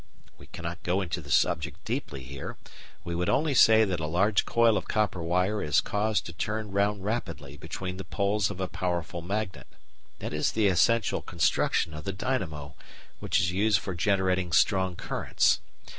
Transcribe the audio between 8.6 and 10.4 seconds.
powerful magnet. That